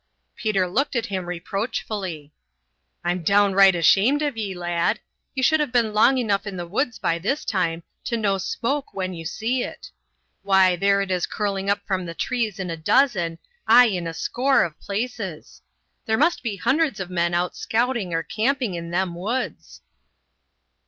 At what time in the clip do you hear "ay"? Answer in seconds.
13.67-13.85